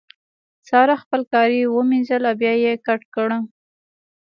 سارا 0.69 0.95
خپل 1.03 1.21
کالي 1.31 1.61
ومينځل 1.67 2.21
او 2.29 2.35
بيا 2.41 2.53
يې 2.63 2.73
کت 2.85 3.01
کړې. 3.13 3.39